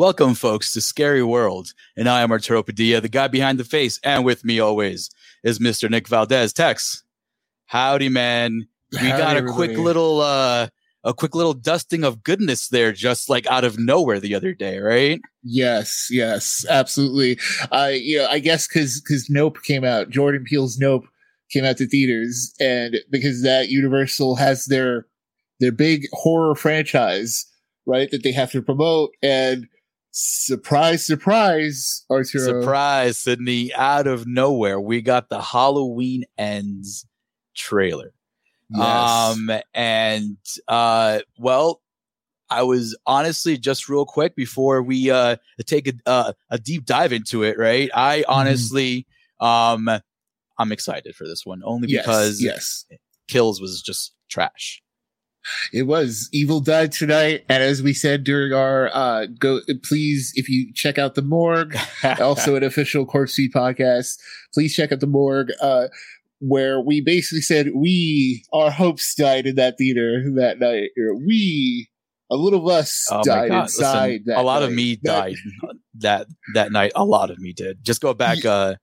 [0.00, 1.74] Welcome, folks, to Scary World.
[1.94, 4.00] And I am Arturo Padilla, the guy behind the face.
[4.02, 5.10] And with me always
[5.44, 5.90] is Mr.
[5.90, 6.54] Nick Valdez.
[6.54, 7.04] Tex,
[7.66, 8.66] howdy, man.
[8.92, 9.74] We Howdy, got a everybody.
[9.74, 10.68] quick little, uh,
[11.04, 14.78] a quick little dusting of goodness there, just like out of nowhere the other day,
[14.78, 15.20] right?
[15.42, 17.38] Yes, yes, absolutely.
[17.70, 21.04] I, you know, I guess because because Nope came out, Jordan Peele's Nope
[21.50, 25.06] came out to theaters, and because that Universal has their
[25.60, 27.44] their big horror franchise,
[27.84, 29.68] right, that they have to promote, and
[30.10, 37.06] surprise, surprise, Arturo, Surprise, Sydney, out of nowhere, we got the Halloween Ends
[37.54, 38.12] trailer.
[38.70, 39.10] Yes.
[39.10, 40.36] Um, and
[40.68, 41.82] uh, well,
[42.48, 45.36] I was honestly just real quick before we uh
[45.66, 47.58] take a uh, a deep dive into it.
[47.58, 48.32] Right, I Mm-hmm.
[48.32, 49.06] honestly,
[49.40, 49.88] um,
[50.58, 52.86] I'm excited for this one only yes, because yes,
[53.28, 54.82] Kills was just trash.
[55.72, 60.48] It was Evil died tonight, and as we said during our uh go, please if
[60.48, 61.76] you check out the morgue,
[62.20, 64.18] also an official Corpse Feed podcast,
[64.52, 65.50] please check out the morgue.
[65.60, 65.88] Uh,
[66.40, 70.90] where we basically said we our hopes died in that theater that night.
[71.26, 71.90] We
[72.30, 74.08] a little of us Oh died inside.
[74.08, 75.36] listen, that a lot of me died
[75.98, 76.92] that that night.
[76.94, 77.84] A lot of me did.
[77.84, 78.76] Just go back uh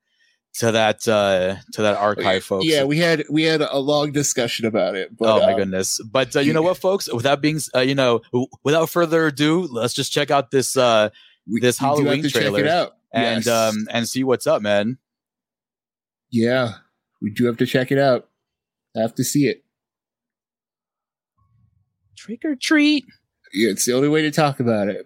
[0.58, 2.66] to that uh to that archive, folks.
[2.66, 5.16] Yeah, we had we had a long discussion about it.
[5.16, 6.02] But, oh my uh, goodness!
[6.02, 7.11] But uh, you know what, folks?
[7.11, 11.09] Without being, uh, you know, w- without further ado, let's just check out this uh
[11.47, 12.59] we, this we do have Halloween trailer.
[12.59, 12.94] check it out.
[13.13, 14.97] and um and see what's up, man.
[16.31, 16.74] yeah,
[17.22, 18.28] we do have to check it out.
[18.95, 19.63] I have to see it.
[22.18, 23.06] Trick or treat.
[23.53, 25.06] Yeah, it's the only way to talk about it.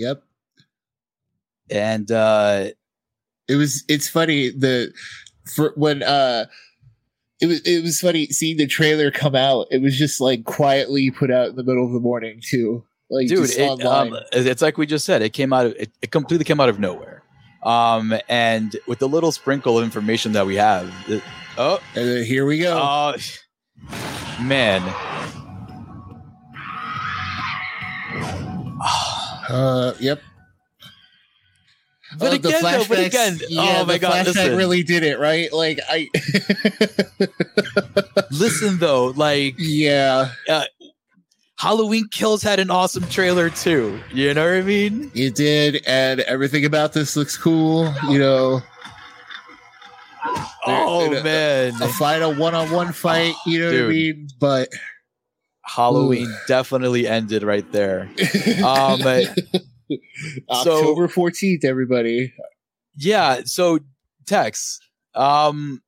[0.00, 0.22] Yep.
[1.70, 2.68] And uh
[3.48, 4.92] It was it's funny the
[5.54, 6.46] for when uh
[7.40, 9.66] it was it was funny seeing the trailer come out.
[9.70, 12.84] It was just like quietly put out in the middle of the morning too.
[13.10, 15.20] Like dude, it, um, it's like we just said.
[15.20, 16.10] It came out of it, it.
[16.12, 17.22] completely came out of nowhere.
[17.64, 21.22] Um, and with the little sprinkle of information that we have, it-
[21.58, 22.78] oh, and here we go.
[22.80, 23.14] oh,
[24.40, 24.80] man,
[29.50, 30.20] Uh yep.
[32.18, 34.56] But Oh, again, though, but again, yeah, oh my God, listen.
[34.56, 35.52] really did it, right?
[35.52, 36.08] Like I
[38.32, 40.30] listen though, like Yeah,
[41.56, 44.00] Halloween Kills had an awesome trailer too.
[44.12, 45.10] You know what I mean?
[45.14, 48.60] it did, and everything about this looks cool, you know.
[50.66, 53.34] Oh a- man, a final one-on-one fight.
[53.46, 54.28] You know what I mean?
[54.40, 54.68] But
[55.74, 58.10] Halloween definitely ended right there.
[58.64, 59.00] Um,
[60.50, 62.32] October fourteenth, everybody.
[62.96, 63.42] Yeah.
[63.44, 63.80] So,
[64.26, 64.78] Tex,
[65.14, 65.82] um,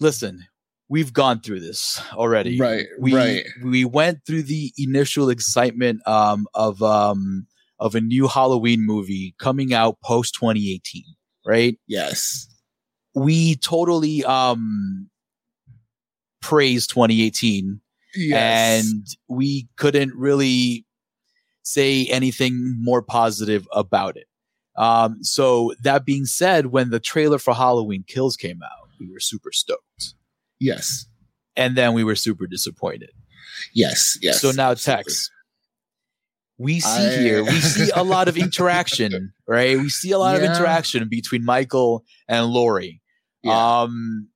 [0.00, 0.46] listen,
[0.88, 2.58] we've gone through this already.
[2.58, 3.44] Right, We right.
[3.62, 7.46] we went through the initial excitement um of um
[7.78, 11.04] of a new Halloween movie coming out post 2018,
[11.46, 11.78] right?
[11.86, 12.48] Yes,
[13.14, 15.10] We totally um
[16.40, 17.80] praised 2018
[18.14, 20.86] yes, and we couldn't really
[21.62, 24.26] say anything more positive about it.
[24.76, 29.20] Um, so that being said, when the trailer for Halloween Kills came out, we were
[29.20, 30.14] super stoked,
[30.58, 31.06] yes,
[31.56, 33.10] and then we were super disappointed.
[33.74, 34.40] yes, yes.
[34.40, 35.04] so now, absolutely.
[35.04, 35.30] Tex,
[36.58, 39.76] we see I- here, we see a lot of interaction, right?
[39.76, 43.00] We see a lot of interaction between Michael and Laurie.
[43.42, 43.80] Yeah.
[43.82, 44.28] Um,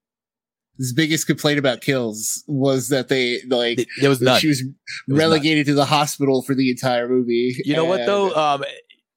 [0.79, 4.39] his biggest complaint about kills was that they like th- there was none.
[4.41, 4.63] she was
[5.09, 7.57] was relegated to the hospital for the entire movie.
[7.65, 8.35] You know what though?
[8.35, 8.65] Um,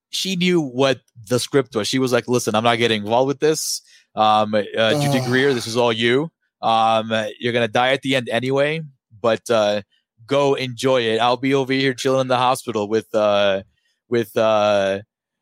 [0.09, 1.87] she knew what the script was.
[1.87, 3.81] She was like, "Listen, I'm not getting involved with this.
[4.15, 6.31] Um, uh, Judy Greer, this is all you.
[6.61, 8.81] Um, you're gonna die at the end anyway,
[9.21, 9.81] but uh,
[10.25, 11.19] go enjoy it.
[11.19, 13.63] I'll be over here chilling in the hospital with uh,
[14.09, 14.99] with uh,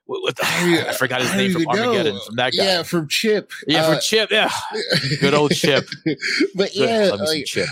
[0.07, 1.83] with, with I forgot his name from even know.
[1.89, 2.63] Armageddon from that guy.
[2.63, 3.51] Yeah, from Chip.
[3.67, 4.31] Yeah, Uh, from Chip.
[4.31, 4.49] Yeah,
[5.21, 5.87] good old Chip.
[6.55, 7.67] but yeah, Love me some like, Chip.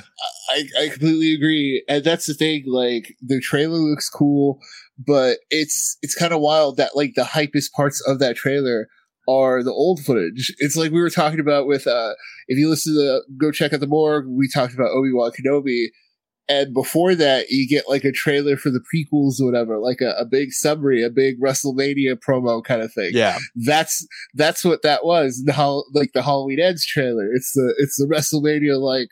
[0.49, 1.83] I, I completely agree.
[1.87, 4.59] And that's the thing, like the trailer looks cool,
[4.97, 8.87] but it's it's kind of wild that like the hypest parts of that trailer
[9.27, 10.53] are the old footage.
[10.59, 12.13] It's like we were talking about with uh
[12.47, 15.31] if you listen to the, go check out the morgue, we talked about Obi Wan
[15.31, 15.87] Kenobi.
[16.47, 20.11] And before that, you get like a trailer for the prequels or whatever, like a,
[20.19, 23.11] a big summary, a big WrestleMania promo kind of thing.
[23.13, 23.39] Yeah.
[23.55, 24.05] That's
[24.35, 25.41] that's what that was.
[25.45, 27.33] The how like the Halloween Ends trailer.
[27.33, 29.07] It's the it's the WrestleMania like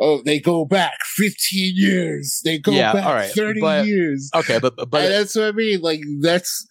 [0.00, 2.40] oh they go back 15 years.
[2.44, 4.30] They go Yeah, back right, 30 but- years.
[4.34, 5.80] Okay, but but and that's what I mean.
[5.82, 6.66] Like that's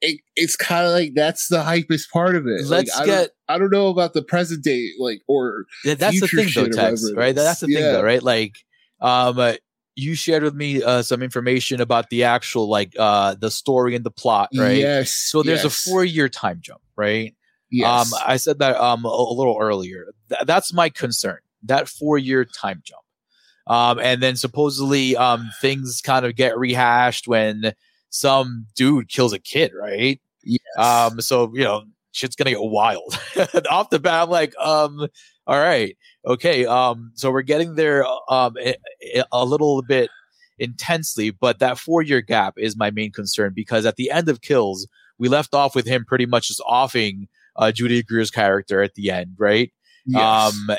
[0.00, 2.62] it, it's kind of like that's the hypest part of it.
[2.62, 5.94] Like, let's I get Don't, I don't know about the present day, like or Yeah,
[5.96, 7.34] that's the thing though, Tex, right?
[7.34, 8.22] That's the thing though, right?
[8.22, 8.54] Like,
[9.00, 9.54] um, uh,
[9.96, 14.04] you shared with me uh, some information about the actual like uh the story and
[14.04, 14.78] the plot, right?
[14.78, 15.10] Yes.
[15.10, 17.34] So there's yes, a four year time jump, right?
[17.70, 18.12] Yes.
[18.12, 20.06] Um, I said that um a, a little earlier.
[20.28, 21.38] Th- that's my concern.
[21.64, 23.02] That four year time jump.
[23.66, 27.72] Um, and then supposedly um things kind of get rehashed when
[28.08, 30.20] some dude kills a kid, right?
[30.42, 30.60] yes.
[30.76, 33.18] Um, so you know, shit's gonna get wild.
[33.70, 35.06] Off the bat, I'm like, um,
[35.46, 35.96] all right,
[36.26, 36.66] okay.
[36.66, 38.76] Um, so we're getting there, um, a,
[39.32, 40.10] a little bit
[40.58, 44.40] intensely, but that four year gap is my main concern because at the end of
[44.40, 44.86] Kills,
[45.18, 49.10] we left off with him pretty much just offing uh, Judy Greer's character at the
[49.10, 49.72] end, right?
[50.06, 50.54] yes.
[50.54, 50.76] Um,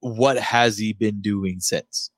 [0.00, 2.10] what has he been doing since?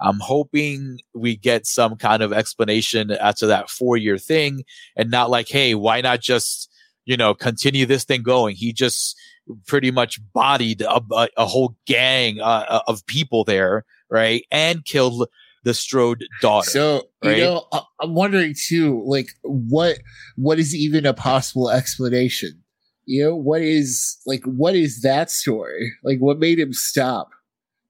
[0.00, 4.62] I'm hoping we get some kind of explanation as to that four year thing
[4.96, 6.70] and not like, hey, why not just,
[7.04, 8.54] you know, continue this thing going?
[8.54, 9.16] He just
[9.66, 14.44] pretty much bodied a, a, a whole gang uh, of people there, right?
[14.50, 15.28] And killed
[15.64, 16.70] the Strode daughter.
[16.70, 17.36] So right?
[17.38, 19.98] you know, I- I'm wondering too, like what
[20.36, 22.62] what is even a possible explanation?
[23.06, 25.92] You know, what is like what is that story?
[26.04, 27.30] Like, what made him stop?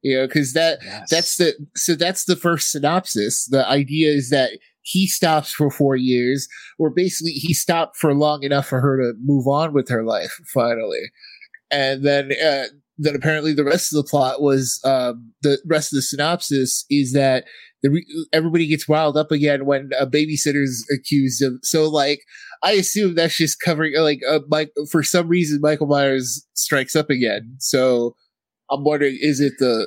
[0.03, 1.11] You know, because that Yes.
[1.11, 3.47] that's the so that's the first synopsis.
[3.47, 4.53] The idea is that
[4.83, 9.19] he stops for four years, or basically he stopped for long enough for her to
[9.23, 11.11] move on with her life finally,
[11.71, 12.65] and then uh,
[12.99, 17.13] then apparently the rest of the plot was um, the rest of the synopsis is
[17.13, 17.45] that
[17.83, 21.55] the re- everybody gets riled up again when a babysitter's accused of.
[21.63, 22.21] So like,
[22.63, 27.09] I assume that's just covering like uh, Mike for some reason Michael Myers strikes up
[27.09, 27.57] again.
[27.61, 28.17] So
[28.71, 29.87] I'm wondering, is it the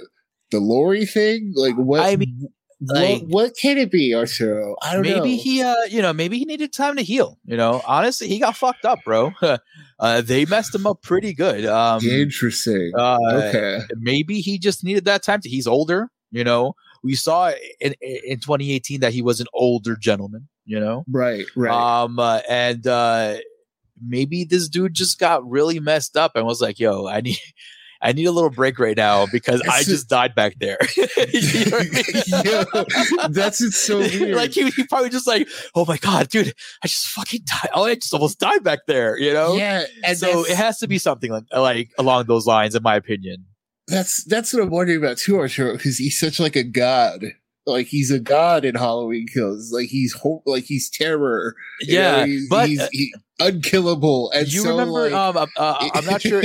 [0.52, 1.54] the Laurie thing?
[1.56, 2.02] Like what?
[2.02, 2.48] I mean,
[2.82, 4.76] like- what, what can it be, Arturo?
[4.82, 5.16] I don't know.
[5.18, 8.40] maybe he uh you know maybe he needed time to heal you know honestly he
[8.40, 9.32] got fucked up bro
[10.00, 12.92] uh they messed him up pretty good um Interesting.
[12.98, 13.82] uh okay.
[13.98, 16.74] maybe he just needed that time to he's older you know
[17.04, 21.46] we saw in in 2018 that he was an older gentleman you know Right.
[21.56, 21.72] Right.
[22.04, 23.38] um uh, and uh
[24.04, 27.38] maybe this dude just got really messed up and was like yo i need
[28.02, 30.78] I need a little break right now because I just died back there.
[30.98, 32.04] You know I mean?
[32.46, 34.36] Yeah, that's it's so weird.
[34.36, 36.54] like he, he probably just like, oh my god, dude,
[36.84, 37.70] I just fucking died.
[37.74, 39.18] Oh, I just almost died back there.
[39.18, 39.56] You know.
[39.56, 42.96] yeah, and so it has to be something like, like along those lines, in my
[42.96, 43.46] opinion.
[43.88, 47.24] That's that's what I'm wondering about too, Arturo, because he's such like a god.
[47.72, 49.72] Like he's a god in Halloween Kills.
[49.72, 51.56] Like he's ho- like he's terror.
[51.82, 54.32] you know, Yeah, he's, but he's uh, he, unkillable.
[54.32, 55.02] And you so, remember?
[55.10, 56.44] like, um, uh, uh, I'm not sure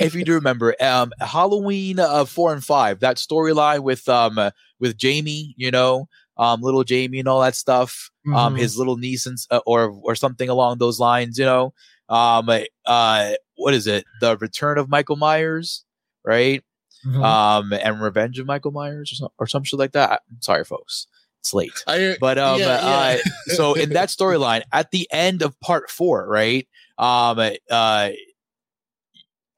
[0.00, 3.00] if you do remember um, Halloween uh, four and five.
[3.00, 7.54] That storyline with um uh, with Jamie, you know, um, little Jamie and all that
[7.56, 8.10] stuff.
[8.34, 8.58] Um, Mhm.
[8.58, 11.38] his little niece and, uh, or or something along those lines.
[11.38, 11.74] You know,
[12.08, 12.48] um,
[12.86, 14.04] uh, what is it?
[14.20, 15.84] The Return of Michael Myers,
[16.24, 16.62] right?
[17.08, 17.24] Mhm.
[17.24, 20.22] Um, and Revenge of Michael Myers or, some, or some shit like that.
[20.30, 21.06] I'm sorry, folks.
[21.40, 21.72] It's late.
[21.86, 23.18] I, But um, Yeah, uh,
[23.54, 26.66] so in that storyline, at the end of part four, right?
[26.98, 27.38] Um,
[27.70, 28.10] uh,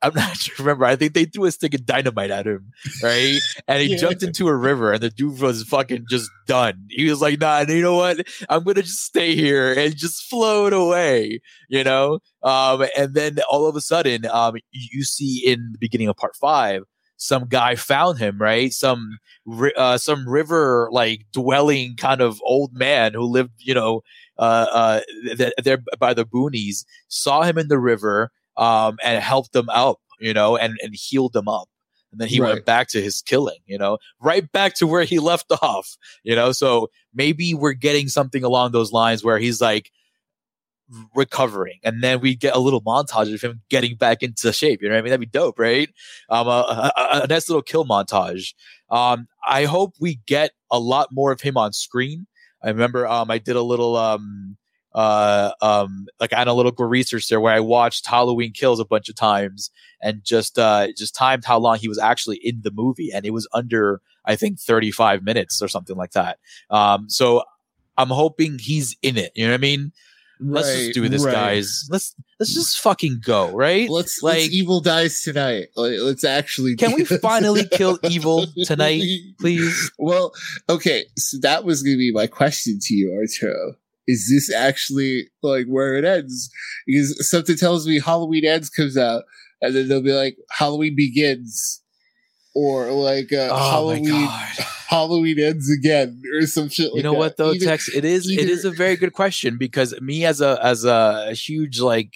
[0.02, 0.64] I'm not sure.
[0.64, 2.70] Remember, I think they threw a stick of dynamite at him,
[3.02, 3.38] right?
[3.68, 3.96] And he Yeah.
[3.98, 6.86] jumped into a river, and the dude was fucking just done.
[6.88, 8.26] He was like, "Nah, you know what?
[8.48, 12.20] I'm gonna just stay here and just float away," you know.
[12.42, 16.34] Um, and then all of a sudden, um, you see in the beginning of part
[16.36, 16.82] five,
[17.20, 18.72] some guy found him, right?
[18.72, 19.18] Some
[19.76, 24.02] uh, some river like dwelling kind of old man who lived, you know,
[24.38, 25.00] uh, uh,
[25.36, 30.00] th- there by the boonies, saw him in the river, um, and helped him out,
[30.20, 31.68] you know, and and healed him up.
[32.12, 32.48] And then he Right.
[32.54, 36.34] went back to his killing, you know, right back to where he left off, you
[36.34, 36.52] know.
[36.52, 39.90] So maybe we're getting something along those lines where he's like
[41.14, 44.82] recovering, and then we get a little montage of him getting back into shape.
[44.82, 45.10] You know what I mean?
[45.10, 45.88] That'd be dope, right?
[46.28, 48.54] Um, a, a, a nice little kill montage.
[48.90, 52.26] Um, I hope we get a lot more of him on screen.
[52.62, 54.56] I remember um, I did a little um,
[54.94, 59.70] uh, um, like analytical research there where I watched Halloween Kills a bunch of times
[60.02, 63.32] and just uh, just timed how long he was actually in the movie, and it
[63.32, 66.38] was under I think 35 minutes or something like that.
[66.68, 67.42] Um, so
[67.96, 69.32] I'm hoping he's in it.
[69.34, 69.92] You know what I mean?
[70.42, 71.32] Let's Right, just do this, right.
[71.32, 71.86] guys.
[71.90, 73.88] Let's let's just fucking go, right?
[73.90, 75.68] Let's like, let's evil dies tonight.
[75.76, 76.76] Like, Let's actually.
[76.76, 77.20] can we this.
[77.20, 79.02] finally kill evil tonight,
[79.38, 79.92] please?
[79.98, 80.32] Well,
[80.68, 83.74] okay, so that was going to be my question to you, Arturo.
[84.06, 86.50] Is this actually like where it ends?
[86.86, 89.24] Because something tells me Halloween Ends comes out,
[89.60, 91.82] and then they'll be like Halloween Begins,
[92.54, 94.28] or like uh, Oh Halloween.
[94.88, 96.86] Halloween Ends again, or some shit.
[96.92, 97.18] Like you know that.
[97.18, 100.24] what though Either- tex it is it either- is a very good question because me
[100.24, 102.12] as a as a huge like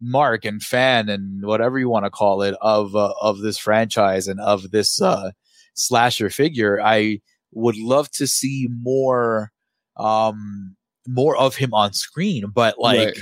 [0.00, 4.28] mark and fan and whatever you want to call it of uh, of this franchise
[4.28, 5.30] and of this uh
[5.74, 7.18] slasher figure i
[7.52, 9.52] would love to see more
[9.96, 10.76] um
[11.08, 13.18] more of him on screen but like Right.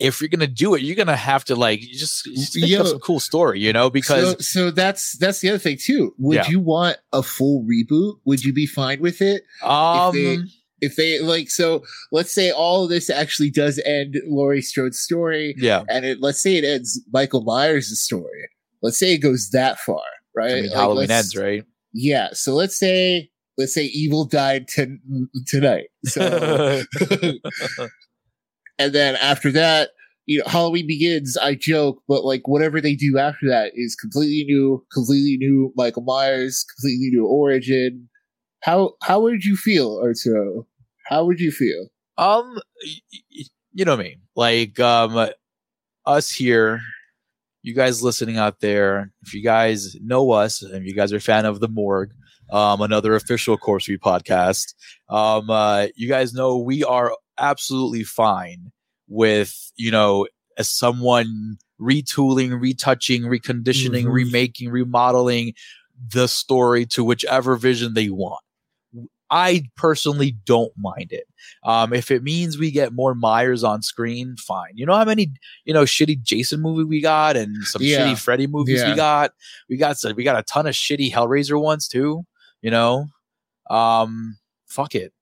[0.00, 2.80] If you're gonna do it you're gonna have to like just, just think Yo.
[2.80, 6.14] of some cool story you know because so, so that's that's the other thing too.
[6.18, 6.48] Would Yeah.
[6.48, 8.14] you want a full reboot?
[8.24, 9.42] Would you be fine with it?
[9.62, 10.38] um they-
[10.80, 11.82] If they like, so
[12.12, 16.42] let's say all of this actually does end Laurie Strode's story, yeah and it, let's
[16.42, 18.50] say it ends Michael Myers' story.
[18.82, 20.02] Let's say it goes that far,
[20.36, 20.50] right?
[20.50, 22.28] I mean, Like, halloween ends right Yeah.
[22.32, 24.98] So let's say let's say Evil died to,
[25.46, 25.86] tonight.
[26.04, 26.82] So
[28.78, 29.90] and then after that,
[30.26, 31.36] you know, Halloween begins.
[31.36, 36.02] I joke, but like whatever they do after that is completely new, completely new Michael
[36.02, 38.08] Myers, completely new origin.
[38.60, 40.66] How how would you feel, Arturo?
[41.06, 41.88] How would you feel?
[42.16, 42.58] Um,
[43.72, 45.30] you know me, like um,
[46.06, 46.80] us here,
[47.62, 49.12] you guys listening out there.
[49.22, 52.12] If you guys know us, and you guys are a fan of the Morgue,
[52.52, 54.74] um, another official Corpsefeed podcast,
[55.08, 58.72] um, uh, you guys know we are absolutely fine
[59.08, 60.26] with you know
[60.58, 64.12] as someone retooling, retouching, reconditioning, Mhm.
[64.12, 65.52] remaking, remodeling
[66.12, 68.40] the story to whichever vision they want.
[69.30, 71.26] I personally don't mind it.
[71.64, 74.72] Um, if it means we get more Myers on screen, fine.
[74.74, 75.32] You know how many
[75.64, 78.06] you know shitty Jason movie we got and some Yeah.
[78.12, 78.90] shitty Freddy movies Yeah.
[78.90, 79.32] we got.
[79.68, 82.24] We got some, we got a ton of shitty Hellraiser ones too.
[82.62, 83.06] You know,
[83.70, 85.12] um, fuck it.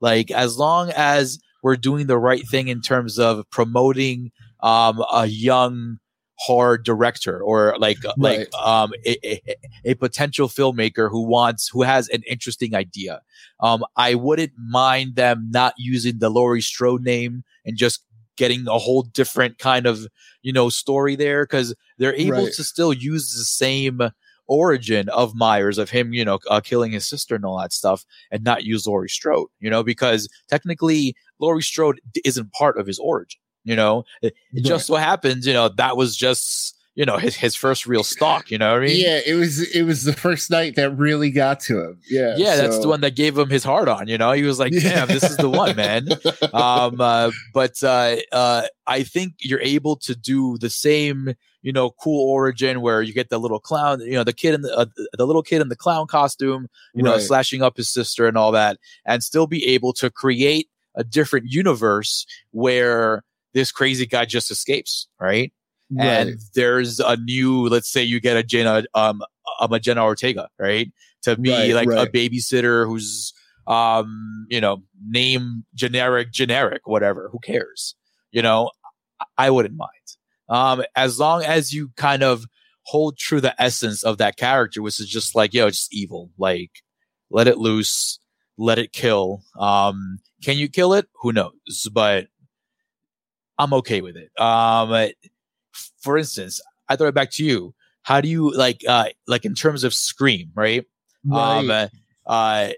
[0.00, 4.30] Like as long as we're doing the right thing in terms of promoting
[4.60, 5.98] um a young
[6.38, 9.56] horror director or like like um a, a,
[9.92, 13.20] a potential filmmaker who wants who has an interesting idea
[13.60, 18.04] um i wouldn't mind them not using the laurie strode name and just
[18.36, 20.06] getting a whole different kind of
[20.42, 22.52] you know story there because they're able Right.
[22.52, 24.00] to still use the same
[24.48, 28.04] origin of myers of him you know uh, killing his sister and all that stuff
[28.30, 32.98] and not use laurie strode you know because technically laurie strode isn't part of his
[32.98, 34.04] origin you know?
[34.22, 37.86] It, it just so happens you know that was just you know his, his first
[37.86, 38.96] real stalk you know what i mean?
[38.98, 42.00] Yeah, it was it was the first night that really got to him.
[42.08, 44.32] Yeah, yeah that's the one that gave him his heart on you know?
[44.32, 46.08] He was like damn this is the one man.
[46.54, 51.90] Um uh, but uh uh i think you're able to do the same you know
[51.90, 54.86] cool origin where you get the little clown you know the kid in the uh,
[55.18, 58.52] the little kid in the clown costume you know slashing up his sister and all
[58.52, 63.22] that and still be able to create a different universe where
[63.54, 65.52] this crazy guy just escapes right?
[65.98, 69.22] And there's a new let's say you get a jenna um
[69.60, 70.90] a jenna ortega right?
[71.22, 72.08] To be Right, like right.
[72.08, 73.32] a babysitter who's
[73.66, 77.94] um you know name generic generic whatever who cares?
[78.32, 78.70] You know
[79.20, 79.90] I- i wouldn't mind.
[80.48, 82.46] Um as long as you kind of
[82.82, 86.30] hold true the essence of that character which is just like yo just evil.
[86.38, 86.70] Like
[87.30, 88.18] let it loose
[88.58, 89.42] let it kill.
[89.58, 91.06] Um can you kill it?
[91.22, 91.88] Who knows?
[91.92, 92.28] But
[93.58, 94.30] i'm okay with it.
[94.40, 95.10] Um
[96.02, 97.74] for instance i throw it back to you.
[98.02, 100.84] How do you like uh like in terms of scream right?
[101.32, 101.90] Um, Right.
[102.26, 102.68] uh,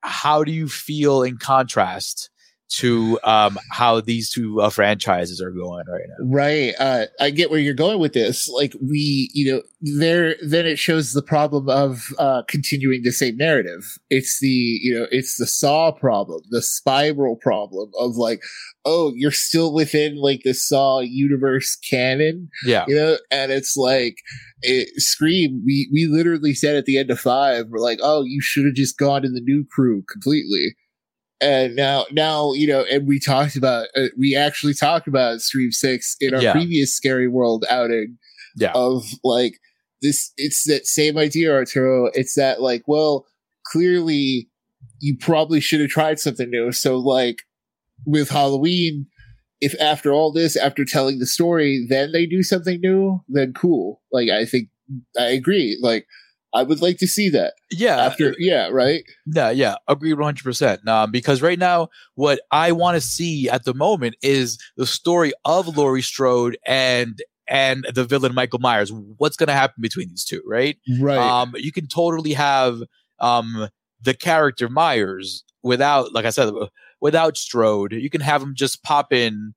[0.00, 2.30] how do you feel in contrast
[2.76, 6.24] to um, how these two uh, franchises are going right now?
[6.26, 6.74] Right.
[6.78, 8.48] Uh, I get where you're going with this.
[8.48, 13.36] Like we, you know, there, then it shows the problem of, uh, continuing the same
[13.36, 13.98] narrative.
[14.10, 18.42] It's the, you know, it's the saw problem, the spiral problem of like,
[18.84, 24.16] oh, you're still within like the saw universe canon, Yeah, you know, and it's like,
[24.62, 28.40] it, Scream, we, we literally said at the end of five, we're like, oh, you
[28.40, 30.76] should have just gone to the new crew completely.
[31.42, 35.72] And now, now, you know, and we talked about, uh, we actually talked about Scream
[35.72, 36.52] 6 in our Yeah.
[36.52, 38.16] previous Scary World outing
[38.56, 38.72] Yeah.
[38.74, 39.54] of like
[40.00, 42.10] this, it's that same idea, Arturo.
[42.14, 43.26] It's that like, well,
[43.66, 44.48] clearly
[45.00, 46.70] you probably should have tried something new.
[46.72, 47.42] So like
[48.06, 49.06] with Halloween,
[49.60, 54.00] if after all this, after telling the story, then they do something new, then cool.
[54.12, 54.68] Like I think
[55.18, 55.78] I agree.
[55.80, 56.06] Like
[56.54, 57.54] I would like to see that.
[57.70, 59.04] Yeah, After, yeah, right.
[59.26, 60.86] Yeah, yeah, agree one hundred percent.
[60.86, 65.32] Um, because right now, what I want to see at the moment is the story
[65.44, 67.18] of Laurie Strode and
[67.48, 68.92] and the villain Michael Myers.
[69.16, 70.78] What's going to happen between these two, right?
[71.00, 71.18] Right.
[71.18, 72.80] Um, you can totally have
[73.18, 73.68] um
[74.02, 76.52] the character Myers without, like I said,
[77.00, 77.92] without Strode.
[77.92, 79.54] You can have him just pop in,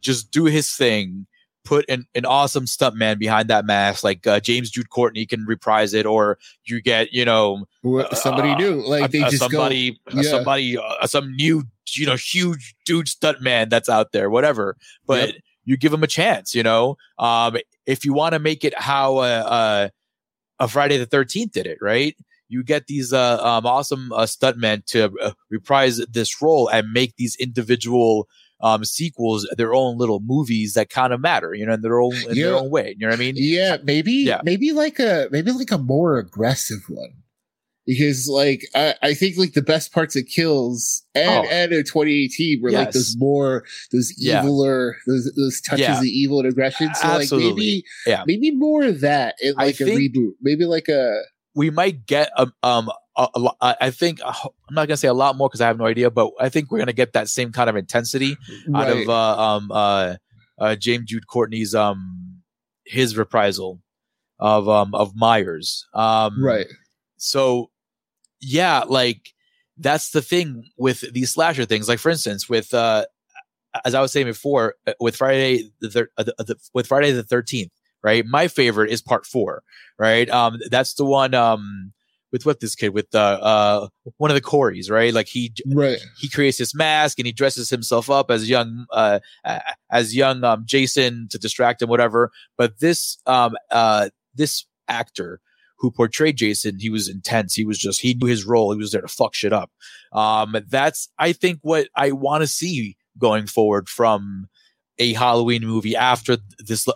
[0.00, 1.26] just do his thing.
[1.64, 5.94] Put an, an awesome stuntman behind that mask, like uh, James Jude Courtney can reprise
[5.94, 7.66] it, or you get, you know,
[8.14, 10.20] somebody uh, new, like they a- just somebody, go.
[10.20, 10.30] yeah.
[10.30, 11.62] somebody, uh, some new,
[11.94, 14.76] you know, huge dude stuntman that's out there, whatever.
[15.06, 15.42] But Yep.
[15.64, 16.96] you give him a chance, you know.
[17.18, 19.88] Um, if you want to make it how uh, uh,
[20.58, 22.16] a Friday the Thirteenth did it, right?
[22.48, 27.16] You get these uh, um, awesome uh, stuntmen to uh, reprise this role and make
[27.16, 28.28] these individual
[28.62, 32.14] um, sequels their own little movies that kind of matter, you know, in their own
[32.28, 32.94] in their own way.
[32.98, 33.34] You know what I mean?
[33.36, 34.40] Yeah, maybe Yeah.
[34.44, 37.12] maybe like a maybe like a more aggressive one.
[37.84, 41.50] Because like I, I think like the best parts of Kills and Oh.
[41.50, 42.94] and in 2018 were like Yes.
[42.94, 44.42] those more those Yeah.
[44.44, 45.98] eviler those those touches Yeah.
[45.98, 46.94] of evil and aggression.
[46.94, 48.22] So like maybe Yeah.
[48.24, 50.34] maybe more of that in like a reboot.
[50.40, 51.22] Maybe like a
[51.56, 54.32] we might get a um a, a, I I think uh,
[54.68, 56.70] I'm not gonna say a lot more because I have no idea, but I think
[56.70, 58.36] we're gonna get that same kind of intensity
[58.74, 60.16] out of uh, um uh,
[60.58, 62.42] uh James Jude Courtney's um
[62.84, 63.80] his reprisal
[64.38, 65.86] of um of Myers.
[65.94, 66.66] Um right.
[67.16, 67.70] so
[68.40, 69.30] yeah like
[69.78, 71.88] that's the thing with these slasher things.
[71.88, 73.06] Like for instance with uh
[73.84, 77.12] as I was saying before uh, with Friday the, thir- uh, the, the with Friday
[77.12, 77.70] the 13th
[78.02, 78.26] right?
[78.26, 79.62] My favorite is part 4
[79.98, 80.28] right?
[80.28, 81.92] Um that's the one um
[82.32, 85.12] with what this kid with uh uh one of the Coreys right?
[85.12, 85.98] Like he Right.
[86.18, 89.20] he creates this mask and he dresses himself up as young uh
[89.90, 92.30] as young um Jason to distract him whatever.
[92.56, 95.40] But this um uh this actor
[95.78, 97.54] who portrayed Jason he was intense.
[97.54, 98.72] He was just he knew his role.
[98.72, 99.70] He was there to fuck shit up.
[100.12, 104.48] Um that's I think what I want to see going forward from
[104.98, 106.86] a Halloween movie after this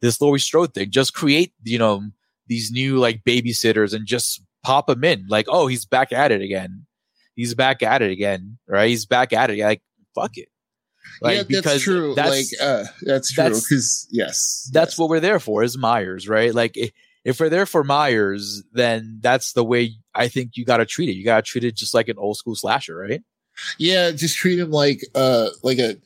[0.00, 0.90] this Laurie Strode thing.
[0.90, 2.02] Just create you know
[2.46, 6.42] these new like babysitters and just pop him in like oh he's back at it
[6.42, 6.86] again
[7.34, 8.88] he's back at it again, right?
[8.88, 9.58] He's back at it.
[9.58, 9.82] Like,
[10.14, 10.48] fuck it.
[11.20, 12.14] Like, yeah, because that's true.
[12.14, 13.44] That's, like uh that's true.
[13.44, 14.70] Because yes.
[14.72, 14.98] that's yes.
[14.98, 16.54] what we're there for is Myers, right?
[16.54, 16.92] Like, i-
[17.24, 21.08] if we're there for Myers, then that's the way I think you got to treat
[21.08, 21.14] it.
[21.14, 23.22] You got to treat it just like an old school slasher, right?
[23.78, 25.96] Yeah, just treat him like uh like a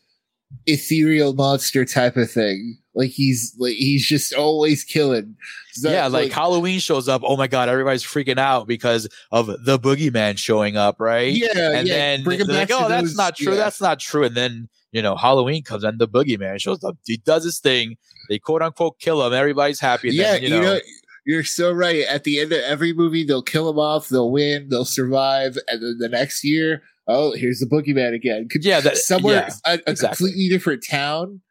[0.67, 2.79] ethereal monster type of thing.
[2.99, 5.37] Like he's like he's just always killing.
[5.73, 7.23] So, yeah, like, Halloween shows up.
[7.25, 11.33] Oh my god, everybody's freaking out because of the boogeyman showing up, right?
[11.33, 11.95] yeah, and yeah.
[11.95, 13.53] then bring him like, "Oh, that's those- not true.
[13.53, 13.59] yeah.
[13.59, 16.97] That's not true." And then you know, Halloween comes and the boogeyman shows up.
[17.07, 17.99] He does his thing.
[18.29, 19.33] They quote unquote kill him.
[19.33, 20.09] Everybody's happy.
[20.09, 20.81] And yeah, then, you know,
[21.25, 22.01] you're so right.
[22.01, 25.81] At the end of every movie, they'll kill him off, they'll win, they'll survive, and
[25.83, 28.49] then the next year, oh, here's the boogeyman again.
[28.49, 29.55] Could, yeah, that, somewhere yeah.
[29.65, 30.31] a, a exactly.
[30.31, 31.43] completely different town.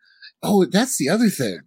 [0.44, 1.60] Oh, that's the other thing.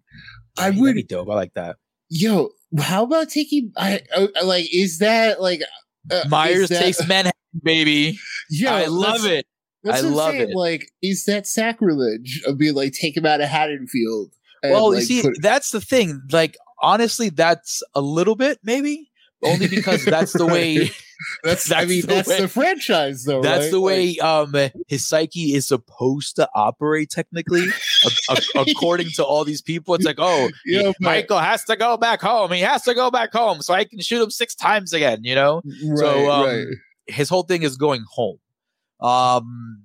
[0.58, 1.28] I That'd would, be dope.
[1.30, 1.76] I like that.
[2.08, 2.50] yo.
[2.78, 3.72] How about taking?
[3.76, 4.72] I, I like.
[4.72, 5.60] Is that like
[6.08, 7.32] uh, Myers that- takes Manhattan,
[7.64, 8.16] baby.
[8.48, 9.44] Yeah, I love it.
[9.90, 10.50] I love saying.
[10.50, 10.54] it.
[10.56, 14.32] Like, is that sacrilege of being like take him out of Haddonfield?
[14.62, 16.22] and, Well, you like, see, put- that's the thing.
[16.30, 19.10] Like, honestly, that's a little bit maybe
[19.42, 20.90] only because that's the way.
[21.42, 23.42] that's, I mean, the that's way- the franchise, though.
[23.42, 23.70] That's right?
[23.70, 24.54] the way um
[24.86, 27.10] his psyche is supposed to operate.
[27.10, 27.64] Technically,
[28.28, 30.50] a- a- according to all these people, it's like, oh,
[31.00, 32.52] Michael has to go back home.
[32.52, 35.20] He has to go back home so I can shoot him six times again.
[35.22, 36.66] You know, right, so um, right.
[37.06, 38.38] his whole thing is going home.
[39.00, 39.84] Um,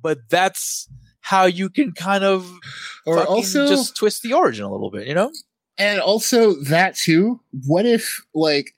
[0.00, 0.88] but that's
[1.20, 2.50] how you can kind of
[3.04, 5.06] Or also, just twist the origin a little bit.
[5.06, 5.30] You know?
[5.78, 7.40] and also that too.
[7.66, 8.74] What if, like,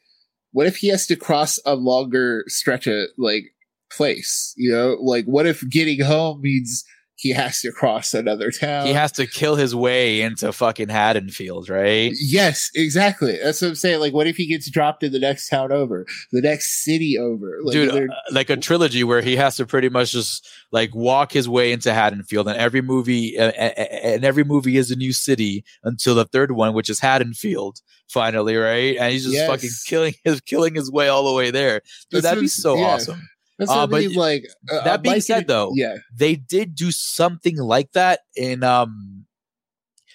[0.53, 3.55] what if he has to cross a longer stretch of like
[3.93, 4.53] place?
[4.57, 6.85] You know, like, what if getting home means
[7.21, 8.87] he has to cross another town?
[8.87, 12.13] he has to kill his way into fucking Haddonfield, right?
[12.19, 13.39] Yes, exactly.
[13.43, 14.01] That's what I'm saying.
[14.01, 17.59] Like, what if he gets dropped in the next town over, the next city over?
[17.63, 21.33] Like, dude uh, like a trilogy where he has to pretty much just like walk
[21.33, 25.65] his way into haddonfield and every movie uh, and every movie is a new city
[25.85, 29.49] until the third one which is haddonfield finally right and he's just Yes.
[29.49, 31.81] fucking killing his killing his way all the way there
[32.11, 32.83] dude, That's that'd be so yeah.
[32.85, 33.29] awesome
[33.61, 34.05] that's uh, but.
[34.17, 39.27] Like, uh, that being said, though, yeah, they did do something like that in um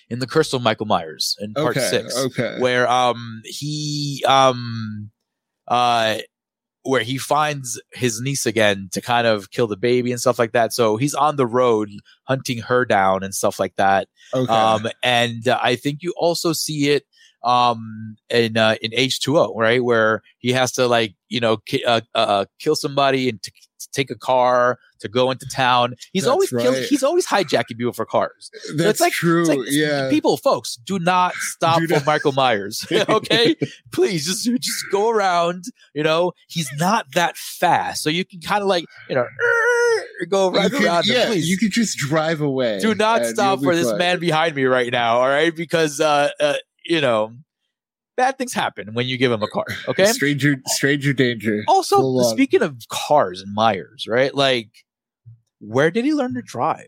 [0.09, 5.11] in the curse of michael myers in part okay, six okay, where um he um
[5.67, 6.17] uh
[6.85, 10.51] where he finds his niece again to kind of kill the baby and stuff like
[10.51, 10.71] that.
[10.71, 11.89] So he's on the road
[12.25, 14.07] hunting her down and stuff like that.
[14.31, 14.53] okay.
[14.53, 17.07] Um, and uh, I think you also see it
[17.45, 19.83] um in uh, in H2O, right?
[19.83, 23.87] Where he has to like, you know, ki- uh, uh, kill somebody and to, to
[23.93, 25.93] take a car to go into town.
[26.11, 26.83] He's That's always kill- right.
[26.85, 28.49] he's always hijacking people for cars.
[28.75, 29.41] That's like- true.
[29.41, 30.09] It's like, yeah.
[30.09, 32.83] people, folks, do not stop Do for not- Michael Myers.
[33.09, 33.55] okay,
[33.93, 35.65] please just just go around.
[35.93, 39.27] You know, he's not that fast, so you can kind of like you know
[40.29, 41.05] go right you around.
[41.05, 42.79] yeah, Please you could just drive away.
[42.79, 45.17] do not stop for this man behind me right now.
[45.19, 46.53] All right, because uh, uh
[46.85, 47.33] you know,
[48.15, 49.65] bad things happen when you give him a car.
[49.87, 50.05] Okay.
[50.05, 51.63] Stranger, stranger danger.
[51.67, 54.33] Also, speaking of cars and Myers, right?
[54.33, 54.69] Like,
[55.59, 56.87] where did he learn to drive?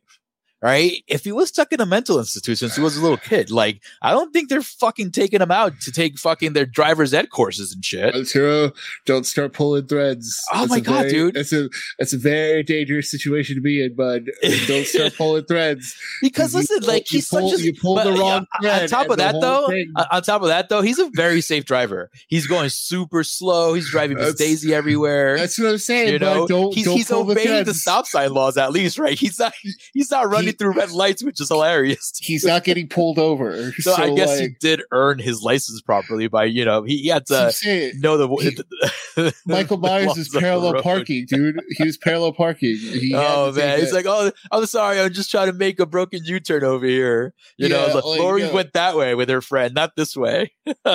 [0.60, 1.04] Right?
[1.08, 3.80] If he was stuck in a mental institution since he was a little kid, like,
[4.02, 7.72] I don't think they're fucking taking him out to take fucking their driver's ed courses
[7.74, 8.16] and shit.
[8.16, 8.72] Arturo,
[9.06, 10.36] don't start pulling threads.
[10.52, 11.36] Oh That's my God, very- dude.
[11.36, 14.32] That's a that's a very dangerous situation to be in, bud.
[14.66, 15.96] Don't start pulling threads.
[16.24, 18.82] Because listen, pull- like he's pull, such a you pulled but, the wrong thread.
[18.82, 21.66] on top of that though thing- on top of that though he's a very safe
[21.66, 26.14] driver he's going super slow he's driving Miss daisy everywhere that's what I'm saying.
[26.14, 26.48] you know.
[26.48, 29.38] Don't he's, don't he's pull the obeying the stop sign laws at least right he's
[29.38, 29.54] not
[29.94, 33.72] he's not running He- through red lights which is hilarious He's not getting pulled over.
[33.80, 37.08] so, i guess like, he did earn his license properly by you know he, he
[37.10, 38.58] had to saying, know the, he-
[39.16, 41.60] the- Michael Myers is parallel parking, dude.
[41.72, 42.76] He was parallel parking.
[42.78, 45.86] He Oh man, it's that- like, oh, I'm sorry, I'm just trying to make a
[45.86, 47.34] broken U-turn over here.
[47.58, 48.54] You know, like, like, Laurie yeah.
[48.54, 50.52] went that way with her friend, not this way.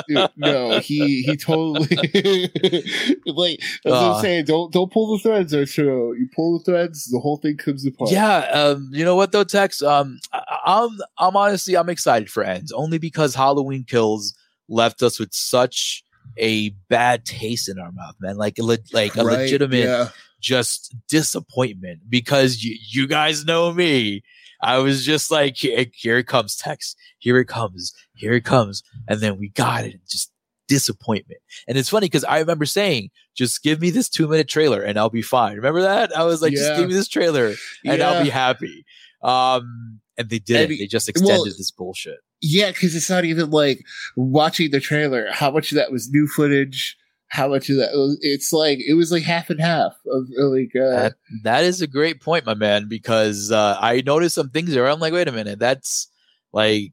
[0.08, 1.88] Dude, no, he he totally
[3.26, 4.14] like what Uh.
[4.16, 4.44] I'm saying.
[4.46, 6.12] Don't don't pull the threads, Arturo.
[6.12, 8.10] You pull the threads, the whole thing comes apart.
[8.10, 9.82] Yeah, um, you know what though, Tex?
[9.82, 14.34] Um, I, I'm I'm honestly I'm excited for ends only because Halloween Kills
[14.68, 16.02] left us with such
[16.38, 18.36] a bad taste in our mouth, man.
[18.36, 19.38] Like le- like a Right?
[19.40, 20.08] legitimate Yeah.
[20.40, 24.22] just disappointment because you you guys know me.
[24.64, 26.94] I was just like, here, here it comes, Tex.
[27.18, 27.92] Here it comes.
[28.14, 28.84] Here it comes.
[29.08, 29.98] And then we got it.
[30.08, 30.30] Just
[30.68, 31.40] disappointment.
[31.66, 34.98] And it's funny because I remember saying, just give me this two minute trailer and
[34.98, 35.56] I'll be fine.
[35.56, 36.16] Remember that?
[36.16, 38.84] I was like, just give me this trailer and I'll be happy.
[39.22, 40.72] Um, and they didn't.
[40.72, 42.18] And- they just extended well, this bullshit.
[42.40, 43.84] Yeah, because it's not even like
[44.16, 45.30] watching the trailer.
[45.30, 46.96] How much of that was new footage?
[47.28, 47.90] How much of that?
[48.20, 50.72] It's like it was like half and half of like.
[50.74, 54.74] Uh, That, that is a great point, my man, because uh, I noticed some things
[54.74, 54.88] there.
[54.88, 56.08] I'm like, wait a minute, that's
[56.52, 56.92] like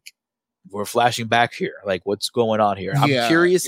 [0.69, 1.75] we're flashing back here.
[1.83, 2.93] Like, what's going on here?
[2.95, 3.27] I'm yeah.
[3.27, 3.67] curious.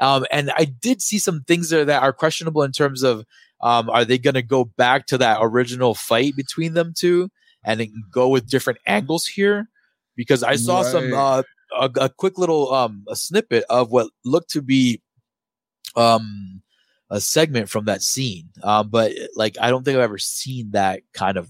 [0.00, 3.24] Um, and I did see some things there that are questionable in terms of
[3.60, 7.30] um, are they going to go back to that original fight between them two
[7.64, 9.68] and then go with different angles here?
[10.16, 11.42] Because I saw some uh,
[11.78, 15.02] a, a quick little um a snippet of what looked to be
[15.96, 16.62] um
[17.10, 18.48] a segment from that scene.
[18.62, 21.48] Um, but like I don't think I've ever seen that kind of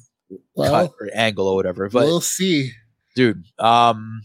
[0.56, 1.88] cut or angle or whatever.
[1.88, 2.72] But we'll see.
[3.14, 4.22] dude, um,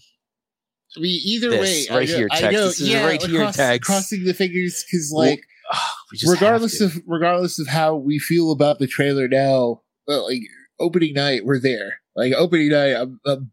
[0.95, 3.55] I mean, either way, right know, here, I know, This is yeah, right here, cross-
[3.55, 3.87] Tex.
[3.87, 5.41] Crossing the fingers because, like,
[6.27, 10.41] regardless of regardless of how we feel about the trailer now, well, like
[10.79, 11.99] opening night, we're there.
[12.15, 13.51] Like opening night, I'm, I'm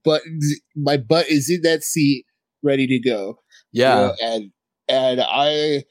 [0.76, 2.26] my butt is in that seat,
[2.62, 3.38] ready to go.
[3.72, 4.50] you yeah, know, and
[4.88, 5.84] and I,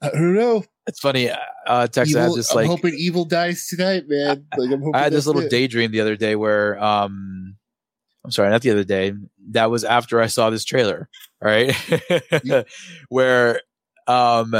[0.00, 0.64] I don't know.
[0.86, 1.30] it's funny.
[1.30, 4.46] uh, Uh, Tex, I had Evil, this I'm like hoping evil dies tonight, man.
[4.56, 5.50] Like I'm hoping I had this little it.
[5.50, 7.56] daydream the other day where um
[8.24, 9.12] I'm sorry, not the other day.
[9.50, 11.08] That was after I saw this trailer.
[11.40, 11.74] Right.
[13.08, 13.60] where
[14.06, 14.54] um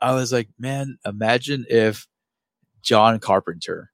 [0.00, 2.06] I was like, man, imagine if
[2.82, 3.90] John Carpenter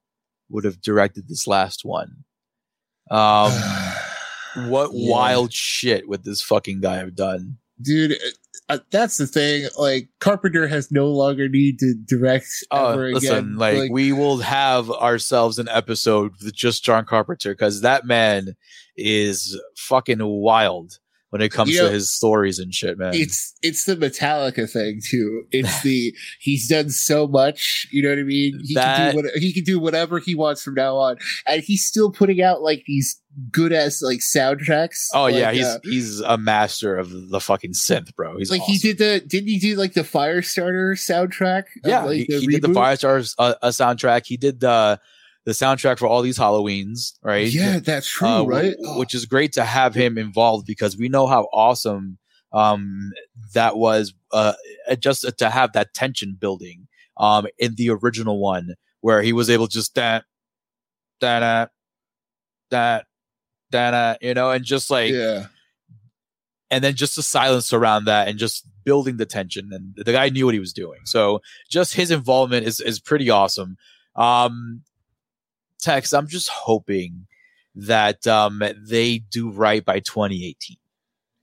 [0.53, 2.23] would have directed this last one.
[3.11, 3.51] Um
[4.69, 5.11] what Yeah.
[5.11, 7.57] wild shit would this fucking guy have done?
[7.81, 8.13] dude.
[8.69, 9.67] Uh, that's the thing.
[9.77, 13.55] Like Carpenter has no longer need to direct Oh, ever listen, again.
[13.57, 18.55] like, we will have ourselves an episode with just John Carpenter because that man
[18.95, 20.93] is fucking wild
[21.33, 23.15] when it comes You to know, his stories and shit, man.
[23.15, 25.45] it's it's the Metallica thing too.
[25.51, 27.87] It's the he's done so much.
[27.91, 28.59] You know what I mean?
[28.63, 31.17] He That- can do what he can do whatever he wants from now on,
[31.47, 33.19] and he's still putting out like these
[33.51, 35.07] good ass like soundtracks.
[35.15, 38.37] oh yeah, he's uh, he's a master of the fucking synth, bro.
[38.37, 41.63] He's like he did the didn't he do like the Firestarter soundtrack?
[41.83, 42.67] of, Yeah, like, he, he did the?
[42.67, 44.27] Firestarter uh, a soundtrack.
[44.27, 44.99] He did the
[45.45, 47.51] the soundtrack for all these Halloweens, right?
[47.51, 48.75] Yeah, that's true, uh, right?
[48.97, 52.17] which is great to have him involved because we know how awesome
[52.53, 53.11] um,
[53.53, 54.13] that was.
[54.31, 54.53] Uh,
[54.89, 59.49] uh, just to have that tension building um, in the original one, where he was
[59.49, 60.23] able to just that,
[61.19, 61.71] that,
[62.71, 63.05] that,
[63.71, 65.47] that, you know, and just like, yeah,
[66.69, 69.69] and then just the silence around that, and just building the tension.
[69.71, 73.29] And the guy knew what he was doing, so just his involvement is is pretty
[73.29, 73.77] awesome.
[74.15, 74.81] Um,
[75.83, 77.27] Tex, I'm just hoping
[77.75, 80.77] that um, they do right by 2018.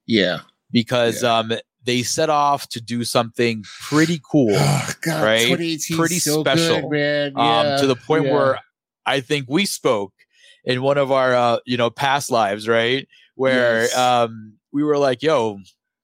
[0.07, 0.40] yeah.
[0.70, 5.48] because um they set off to do something pretty cool, Oh, God, Right?
[5.57, 6.83] Pretty so special.
[6.83, 7.33] good, man.
[7.37, 8.33] um Yeah, to the point yeah.
[8.33, 8.59] where
[9.07, 10.12] I think we spoke
[10.64, 13.09] in one of our uh, you know past lives, right?
[13.35, 13.96] Where Yes.
[13.96, 15.59] um we were like, "Yo,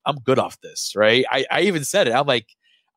[0.07, 1.25] I'm good off this," right?
[1.31, 2.15] I I even said it.
[2.15, 2.47] I'm like.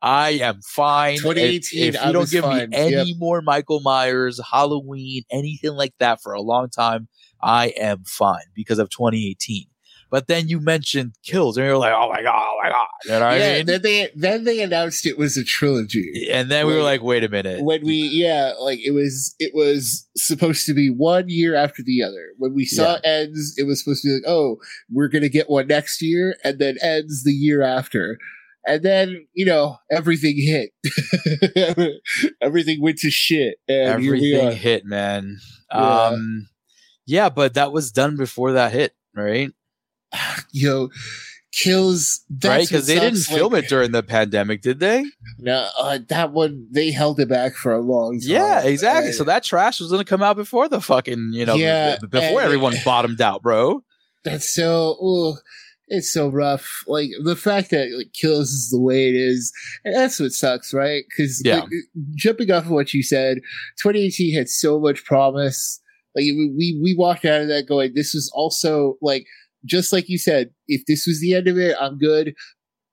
[0.02, 1.18] I am fine.
[1.18, 2.70] 2018, If, I you don't give fine.
[2.70, 3.16] me any Yep.
[3.18, 7.08] more Michael Myers, Halloween, anything like that for a long time,
[7.42, 9.66] I am fine because of 2018.
[10.10, 13.10] But then you mentioned kills, and you're like, "Oh my god, oh my god!" You
[13.12, 13.66] know what yeah, I mean?
[13.66, 16.26] then they then they announced it was a trilogy.
[16.32, 19.52] and then we were like, "Wait a minute." When we yeah, like it was it
[19.54, 22.30] was supposed to be one year after the other.
[22.38, 24.56] When we saw ends, it was supposed to be like, oh,
[24.90, 28.18] we're gonna get one next year, and then ends the year after.
[28.66, 30.70] And then, you know, everything hit.
[32.42, 33.56] everything went to shit.
[33.68, 35.38] And here we Everything hit, man.
[35.72, 35.78] Yeah.
[36.06, 36.48] Um,
[37.06, 39.50] yeah, but that was done before that hit, right?
[40.52, 40.90] Yo,
[41.52, 42.66] kills right?
[42.66, 45.04] Because they didn't sucks, film it during the pandemic, did they?
[45.38, 48.28] No, uh, that one they held it back for a long time.
[48.30, 49.06] Yeah, exactly.
[49.08, 51.96] And So that trash was going to come out before the fucking, you know, Yeah,
[51.98, 53.82] before and- everyone bottomed out, bro.
[54.22, 54.96] that's so.
[55.02, 55.34] Ooh,
[55.90, 56.82] it's so rough.
[56.86, 59.52] Like the fact that like kills is the way it is,
[59.84, 61.04] and that's what sucks, right?
[61.10, 61.66] Because Yeah.
[62.14, 63.38] jumping off of what you said,
[63.82, 65.80] 2018 had so much promise.
[66.14, 69.26] Like we we walked out of that going, this was also like
[69.66, 72.34] just like you said, if this was the end of it, I'm good.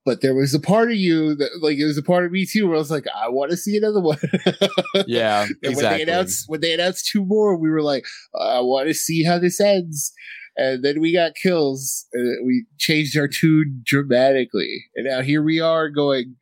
[0.06, 2.46] But there was a part of you that, like, it was a part of me
[2.46, 4.18] too, where I was like, I want to see another one.
[5.06, 8.06] Yeah, And when they announced when they announced two more, we were like,
[8.40, 10.14] I want to see how this ends.
[10.58, 12.08] And then we got kills.
[12.43, 16.36] We changed our tune dramatically, and now here we are going.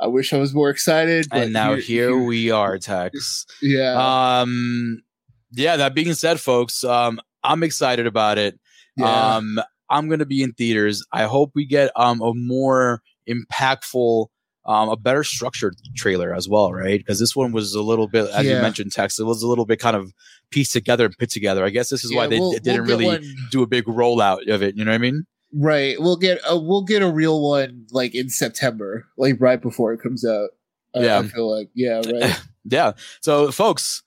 [0.00, 1.26] I wish I was more excited.
[1.28, 3.46] But and now here, we are, Tex.
[3.60, 5.02] yeah, Um,
[5.50, 5.76] yeah.
[5.76, 8.60] That being said, folks, um, I'm excited about it.
[8.96, 9.58] yeah, Um,
[9.90, 11.04] I'm going to be in theaters.
[11.12, 14.26] I hope we get um a more impactful,
[14.66, 16.98] um, a better structured trailer as well, right?
[17.00, 19.66] Because this one was a little bit, as you mentioned, Tex, it was a little
[19.66, 20.12] bit kind of
[20.50, 21.64] pieced together and put together.
[21.64, 23.84] I guess this is why they we'll- d- didn't we'll really one- do a big
[23.84, 24.76] rollout of it.
[24.76, 25.24] You know what I mean?
[25.54, 26.00] right.
[26.00, 30.02] We'll get a we'll get a real one like in September, like right before it
[30.02, 30.50] comes out.
[30.94, 31.18] I- Yeah.
[31.20, 32.40] I feel like yeah, right.
[32.64, 32.92] Yeah.
[33.22, 34.02] So, folks,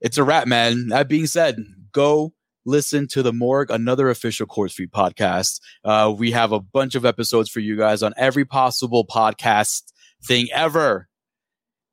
[0.00, 0.88] it's a wrap, man.
[0.88, 1.56] That being said,
[1.92, 2.34] go
[2.66, 5.58] listen to the Morgue, another official Corpsefeed podcast.
[5.84, 9.84] Uh, we have a bunch of episodes for you guys on every possible podcast
[10.22, 11.08] thing ever.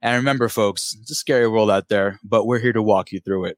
[0.01, 3.21] And remember, folks, it's a scary world out there, but we're here to walk you
[3.21, 3.57] through it.